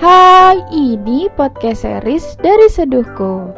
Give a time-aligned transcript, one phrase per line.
[0.00, 3.52] Hai, ini podcast series dari Seduhku.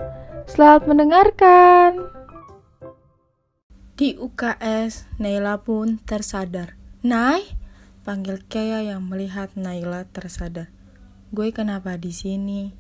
[0.51, 2.03] Selamat mendengarkan.
[3.95, 6.75] Di UKS, Naila pun tersadar.
[7.07, 7.47] Nay,
[8.03, 10.75] panggil Kea yang melihat Naila tersadar.
[11.31, 12.75] Gue kenapa di sini?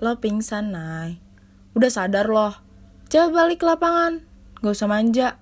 [0.00, 1.20] Lo pingsan, Nay.
[1.76, 2.64] Udah sadar loh.
[3.12, 4.24] Coba balik ke lapangan.
[4.64, 5.36] Gak usah manja.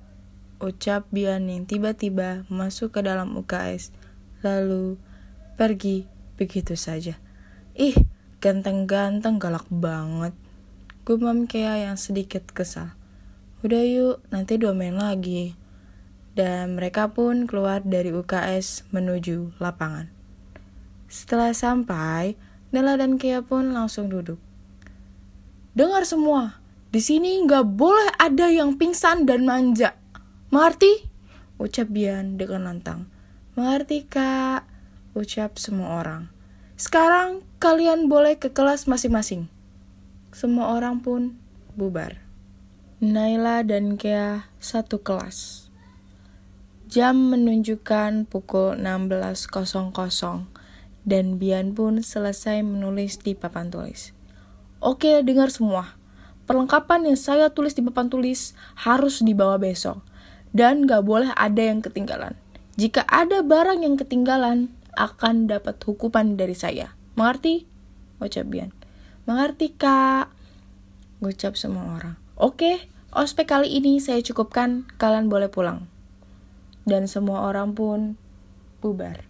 [0.59, 3.95] Ucap Bianing tiba-tiba masuk ke dalam UKS.
[4.43, 4.99] Lalu
[5.55, 7.30] pergi begitu saja.
[7.79, 7.95] Ih,
[8.43, 10.35] ganteng-ganteng galak banget.
[11.07, 12.99] Gumam Kea yang sedikit kesal.
[13.63, 15.55] Udah yuk, nanti dua main lagi.
[16.35, 20.11] Dan mereka pun keluar dari UKS menuju lapangan.
[21.07, 22.35] Setelah sampai,
[22.75, 24.43] Nela dan Kea pun langsung duduk.
[25.71, 26.59] Dengar semua,
[26.91, 29.95] di sini nggak boleh ada yang pingsan dan manja.
[30.51, 31.07] Mengerti?
[31.55, 33.07] Ucap Bian dengan lantang.
[33.55, 34.67] Mengerti kak?
[35.15, 36.27] Ucap semua orang.
[36.75, 39.53] Sekarang kalian boleh ke kelas masing-masing.
[40.33, 41.37] Semua orang pun
[41.77, 42.25] bubar.
[43.05, 45.69] Naila dan Kea satu kelas.
[46.89, 49.93] Jam menunjukkan pukul 16.00
[51.05, 54.17] dan Bian pun selesai menulis di papan tulis.
[54.81, 56.01] Oke, dengar semua.
[56.49, 60.01] Perlengkapan yang saya tulis di papan tulis harus dibawa besok.
[60.57, 62.41] Dan gak boleh ada yang ketinggalan.
[62.81, 66.97] Jika ada barang yang ketinggalan, akan dapat hukuman dari saya.
[67.19, 67.67] Mengerti?
[68.21, 68.71] Ucap Bian.
[69.27, 70.31] Mengerti, Kak.
[71.21, 72.17] Ucap semua orang.
[72.41, 75.87] Oke, ospek kali ini saya cukupkan, kalian boleh pulang.
[76.89, 78.17] Dan semua orang pun
[78.81, 79.25] bubar.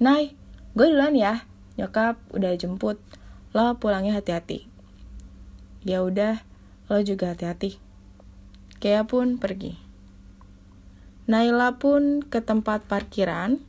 [0.00, 0.32] Nay,
[0.74, 1.44] gue duluan ya.
[1.76, 2.98] Nyokap udah jemput.
[3.54, 4.66] Lo pulangnya hati-hati.
[5.84, 6.42] Ya udah,
[6.88, 7.78] lo juga hati-hati.
[8.80, 9.76] Kea pun pergi.
[11.24, 13.60] Naila pun ke tempat parkiran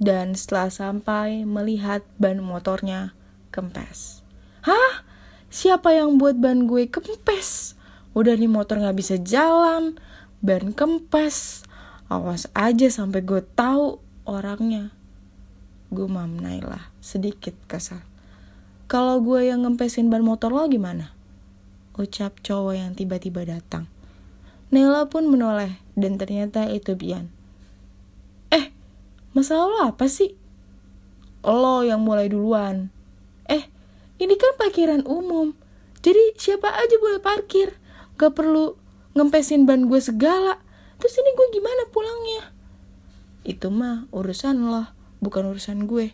[0.00, 3.12] dan setelah sampai melihat ban motornya
[3.52, 4.24] kempes.
[4.64, 5.04] Hah?
[5.52, 7.76] Siapa yang buat ban gue kempes?
[8.16, 10.00] Udah nih motor gak bisa jalan,
[10.40, 11.68] ban kempes.
[12.08, 14.90] Awas aja sampai gue tahu orangnya.
[15.92, 18.02] Gumam Naila, sedikit kesal.
[18.90, 21.14] Kalau gue yang ngempesin ban motor lo gimana?
[21.94, 23.86] Ucap cowok yang tiba-tiba datang.
[24.70, 27.30] Naila pun menoleh dan ternyata itu Bian.
[29.30, 30.34] Masalah lo apa sih?
[31.46, 32.90] Lo yang mulai duluan.
[33.46, 33.70] Eh,
[34.18, 35.54] ini kan parkiran umum.
[36.00, 37.78] Jadi siapa aja boleh parkir.
[38.18, 38.74] Gak perlu
[39.14, 40.58] ngempesin ban gue segala.
[41.00, 42.52] Terus ini gue gimana pulangnya?
[43.46, 44.92] Itu mah urusan lo,
[45.24, 46.12] bukan urusan gue.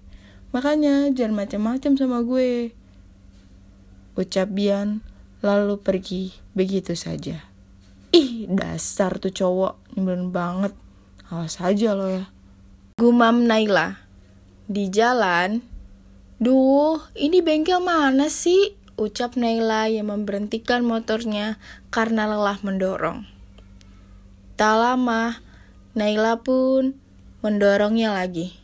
[0.54, 2.70] Makanya jangan macam-macam sama gue.
[4.14, 5.02] Ucap Bian
[5.42, 7.44] lalu pergi begitu saja.
[8.14, 10.72] Ih, dasar tuh cowok, nyebelin banget.
[11.28, 12.30] Awas aja lo ya.
[12.96, 14.00] Gumam Naila.
[14.72, 15.60] Di jalan,
[16.40, 18.72] Duh, ini bengkel mana sih?
[18.96, 21.60] Ucap Naila yang memberhentikan motornya
[21.92, 23.28] karena lelah mendorong.
[24.56, 25.44] Tak lama,
[25.92, 26.96] Naila pun
[27.44, 28.56] mendorongnya lagi.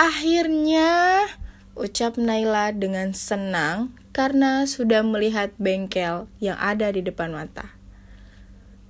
[0.00, 1.20] Akhirnya,
[1.76, 7.76] ucap Naila dengan senang karena sudah melihat bengkel yang ada di depan mata.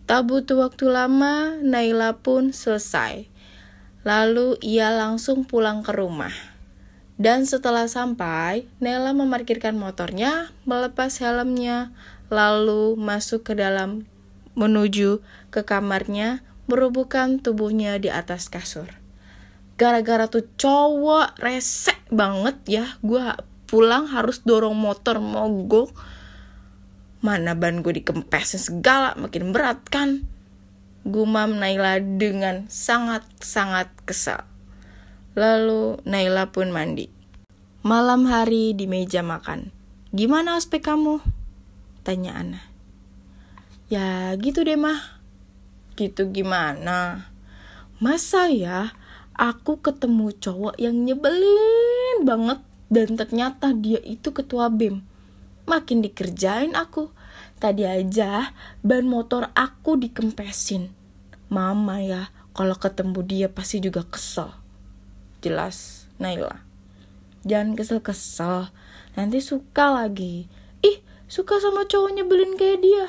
[0.07, 3.32] Tak butuh waktu lama, Naila pun selesai.
[4.03, 6.35] Lalu ia langsung pulang ke rumah.
[7.23, 11.95] Dan setelah sampai, Nela memarkirkan motornya, melepas helmnya,
[12.33, 14.11] lalu masuk ke dalam
[14.59, 15.23] menuju
[15.55, 18.91] ke kamarnya, merubuhkan tubuhnya di atas kasur.
[19.79, 23.23] Gara-gara tuh cowok resek banget ya, gue
[23.71, 25.95] pulang harus dorong motor mogok.
[27.23, 30.27] Mana ban gue dikempesin segala, makin berat kan?
[31.03, 34.47] Gumam Naila dengan sangat-sangat kesal.
[35.35, 37.11] Lalu Naila pun mandi.
[37.83, 39.75] Malam hari di meja makan.
[40.15, 41.19] Gimana ospek kamu?
[42.07, 42.63] Tanya Ana.
[43.91, 45.19] Ya gitu deh mah.
[45.99, 47.27] Gitu gimana?
[47.99, 48.95] Masa ya
[49.35, 55.03] aku ketemu cowok yang nyebelin banget dan ternyata dia itu ketua BEM.
[55.67, 57.11] Makin dikerjain aku.
[57.63, 58.51] Tadi aja
[58.83, 60.91] ban motor aku dikempesin.
[61.47, 64.51] Mama ya, kalau ketemu dia pasti juga kesel.
[65.47, 66.67] Jelas Naila.
[67.47, 68.75] Jangan kesel-kesel
[69.15, 70.51] nanti suka lagi.
[70.83, 73.07] Ih suka sama cowok nyebelin kayak dia.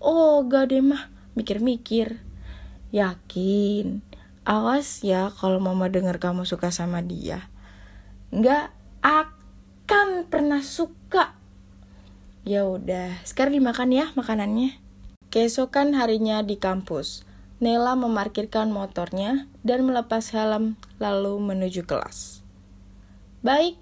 [0.00, 1.12] Oh gak deh mah.
[1.36, 2.24] Mikir-mikir.
[2.96, 4.00] Yakin?
[4.48, 7.52] Awas ya kalau mama dengar kamu suka sama dia.
[8.32, 8.72] Nggak
[9.04, 11.39] akan pernah suka
[12.44, 14.76] ya udah sekarang dimakan ya makanannya
[15.28, 17.28] keesokan harinya di kampus
[17.60, 22.40] Nela memarkirkan motornya dan melepas helm lalu menuju kelas.
[23.44, 23.76] Baik,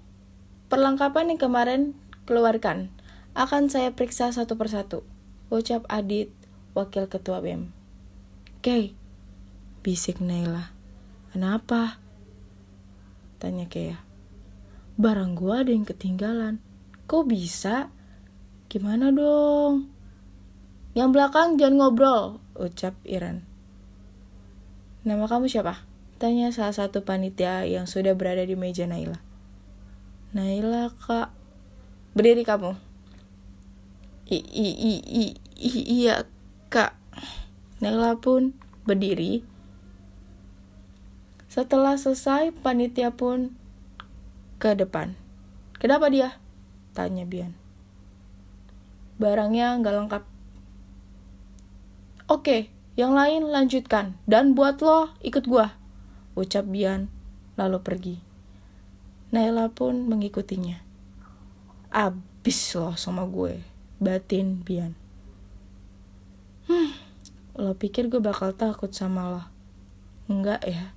[0.67, 1.81] perlengkapan yang kemarin
[2.27, 2.91] keluarkan.
[3.31, 5.07] Akan saya periksa satu persatu.
[5.47, 6.27] Ucap Adit,
[6.75, 7.71] wakil ketua BEM.
[8.59, 8.91] Kay,
[9.79, 10.75] bisik Naila.
[11.31, 12.03] Kenapa?
[13.39, 13.95] Tanya Kea.
[14.99, 16.59] Barang gua ada yang ketinggalan.
[17.07, 17.87] Kok bisa?
[18.69, 19.89] Gimana dong?
[20.93, 23.41] Yang belakang jangan ngobrol, ucap Iran.
[25.01, 25.89] Nama kamu siapa?
[26.21, 29.17] Tanya salah satu panitia yang sudah berada di meja Naila.
[30.37, 31.33] Naila, kak.
[32.13, 32.77] Berdiri kamu.
[34.29, 35.23] I, i, i, i,
[35.57, 35.69] i,
[36.05, 36.29] iya,
[36.69, 36.93] kak.
[37.81, 38.53] Naila pun
[38.85, 39.41] berdiri.
[41.49, 43.57] Setelah selesai, panitia pun
[44.61, 45.17] ke depan.
[45.81, 46.37] Kenapa dia?
[46.93, 47.58] Tanya Bian.
[49.19, 50.23] Barangnya nggak lengkap.
[52.31, 54.15] Oke, yang lain lanjutkan.
[54.23, 55.75] Dan buat lo, ikut gua.
[56.39, 57.11] Ucap Bian,
[57.59, 58.15] lalu pergi.
[59.29, 60.81] Naila pun mengikutinya.
[61.91, 63.61] Abis lo sama gue,
[63.99, 64.97] batin Bian.
[66.65, 66.93] Hmm,
[67.59, 69.43] lo pikir gue bakal takut sama lo?
[70.29, 70.93] Enggak ya?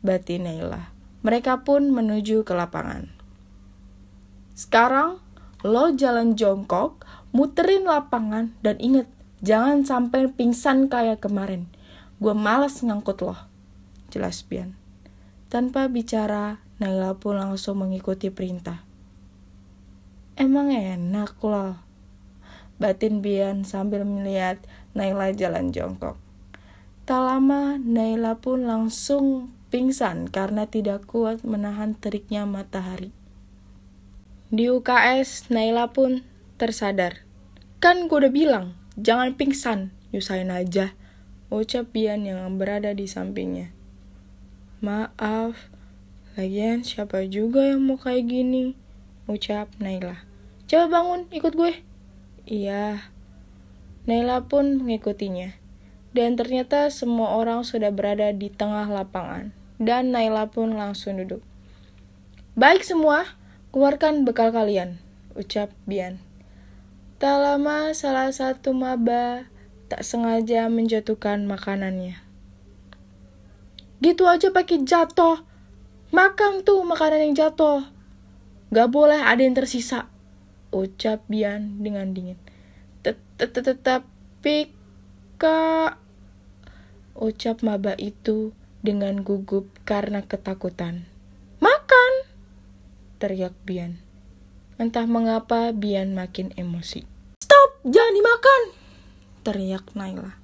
[0.00, 0.92] Batin Naila.
[1.24, 3.12] Mereka pun menuju ke lapangan.
[4.52, 5.20] Sekarang,
[5.62, 7.02] lo jalan jongkok,
[7.34, 9.06] muterin lapangan, dan inget,
[9.42, 11.66] Jangan sampai pingsan kayak kemarin.
[12.22, 13.50] Gue males ngangkut loh.
[14.14, 14.78] Jelas Bian.
[15.50, 18.86] Tanpa bicara, Naila pun langsung mengikuti perintah.
[20.38, 21.74] Emang enak loh.
[22.78, 24.62] Batin Bian sambil melihat
[24.94, 26.14] Naila jalan jongkok.
[27.02, 33.10] Tak lama, Naila pun langsung pingsan karena tidak kuat menahan teriknya matahari.
[34.52, 36.28] Di UKS, Naila pun
[36.60, 37.24] tersadar.
[37.80, 40.92] Kan gue udah bilang, Jangan pingsan, nyusahin aja,
[41.48, 43.72] ucap Bian yang berada di sampingnya.
[44.84, 45.72] Maaf,
[46.36, 48.76] lagian siapa juga yang mau kayak gini,
[49.24, 50.28] ucap Naila.
[50.68, 51.80] Coba bangun, ikut gue.
[52.44, 53.08] Iya.
[54.04, 55.56] Naila pun mengikutinya.
[56.12, 59.56] Dan ternyata semua orang sudah berada di tengah lapangan.
[59.80, 61.40] Dan Naila pun langsung duduk.
[62.52, 63.40] Baik semua,
[63.72, 65.00] keluarkan bekal kalian,
[65.32, 66.20] ucap Bian.
[67.16, 69.48] Tak lama salah satu maba
[69.88, 72.20] tak sengaja menjatuhkan makanannya.
[74.02, 75.46] Gitu aja pakai jatuh.
[76.12, 77.86] Makan tuh makanan yang jatuh.
[78.74, 80.10] Gak boleh ada yang tersisa.
[80.74, 82.36] Ucap Bian dengan dingin.
[83.04, 84.56] Tetapi
[85.38, 85.96] kak.
[87.14, 88.52] Ucap maba itu
[88.82, 91.11] dengan gugup karena ketakutan.
[93.22, 94.02] Teriak Bian.
[94.82, 97.06] Entah mengapa Bian makin emosi.
[97.86, 98.62] Jangan dimakan!
[99.42, 100.38] Teriak Naila.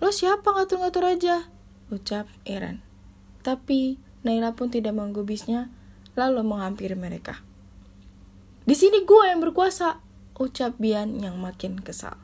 [0.00, 1.48] Lo siapa ngatur-ngatur aja?
[1.92, 2.80] Ucap Eren.
[3.44, 5.68] Tapi Naila pun tidak menggubisnya,
[6.16, 7.44] lalu menghampiri mereka.
[8.64, 10.00] Di sini gue yang berkuasa,
[10.40, 12.16] ucap Bian yang makin kesal.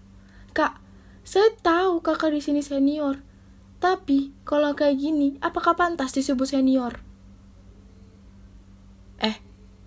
[0.57, 0.81] Kak,
[1.21, 3.21] saya tahu kakak di sini senior.
[3.77, 7.01] Tapi kalau kayak gini, apakah pantas disebut senior?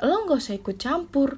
[0.01, 1.37] Lo gak usah ikut campur.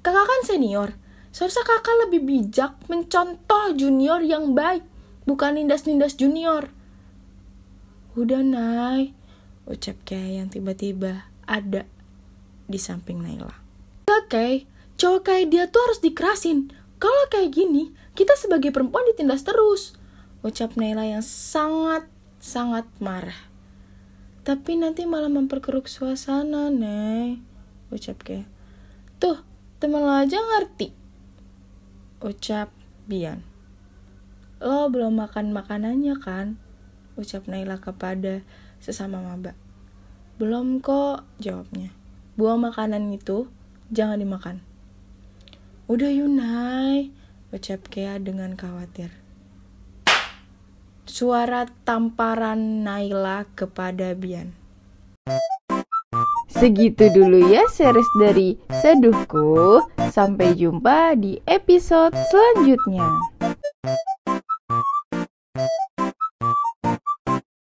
[0.00, 0.96] Kakak kan senior,
[1.30, 4.82] Seharusnya kakak lebih bijak mencontoh junior yang baik,
[5.30, 6.74] bukan nindas-nindas junior.
[8.18, 9.14] Udah, Nay,
[9.70, 11.86] ucap Kay yang tiba-tiba ada
[12.66, 13.54] di samping Naila.
[14.10, 14.52] Oke, okay,
[14.98, 16.74] cowok kayak dia tuh harus dikerasin.
[16.98, 19.94] Kalau kayak gini, kita sebagai perempuan ditindas terus.
[20.42, 23.49] Ucap Naila yang sangat-sangat marah.
[24.40, 27.44] Tapi nanti malah memperkeruk suasana, Nay.
[27.92, 28.48] Ucap Kay.
[29.20, 29.44] Tuh,
[29.76, 30.96] temen lo aja ngerti
[32.24, 32.72] Ucap
[33.04, 33.44] Bian.
[34.60, 36.56] Lo belum makan makanannya kan?
[37.20, 38.40] Ucap Naila kepada
[38.80, 39.52] sesama maba.
[40.40, 41.92] Belum kok, jawabnya.
[42.40, 43.48] Buang makanan itu,
[43.92, 44.64] jangan dimakan.
[45.84, 47.12] Udah Yunai,
[47.52, 49.19] ucap Kea dengan khawatir.
[51.10, 54.54] Suara tamparan Naila kepada Bian.
[56.46, 59.82] Segitu dulu ya series dari Seduhku.
[60.14, 63.10] Sampai jumpa di episode selanjutnya.